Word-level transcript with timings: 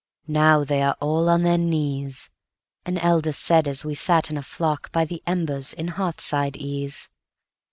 "Now 0.25 0.63
they 0.63 0.81
are 0.81 0.97
all 0.99 1.29
on 1.29 1.43
their 1.43 1.59
knees,"An 1.59 2.97
elder 2.97 3.31
said 3.31 3.67
as 3.67 3.85
we 3.85 3.93
sat 3.93 4.31
in 4.31 4.37
a 4.39 4.41
flock 4.41 4.91
By 4.91 5.05
the 5.05 5.21
embers 5.27 5.73
in 5.73 5.89
hearthside 5.89 6.55
ease. 6.55 7.07